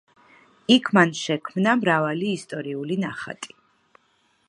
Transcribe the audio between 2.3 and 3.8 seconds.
ისტორიული ნახატი.